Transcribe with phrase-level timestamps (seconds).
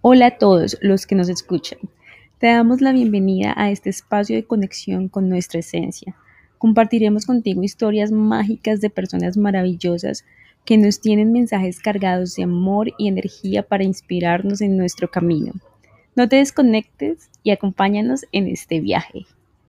[0.00, 1.80] Hola a todos los que nos escuchan.
[2.38, 6.14] Te damos la bienvenida a este espacio de conexión con nuestra esencia.
[6.56, 10.24] Compartiremos contigo historias mágicas de personas maravillosas
[10.64, 15.54] que nos tienen mensajes cargados de amor y energía para inspirarnos en nuestro camino.
[16.14, 19.26] No te desconectes y acompáñanos en este viaje.